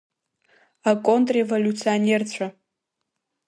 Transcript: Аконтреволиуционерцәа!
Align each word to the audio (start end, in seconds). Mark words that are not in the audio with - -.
Аконтреволиуционерцәа! 0.89 2.47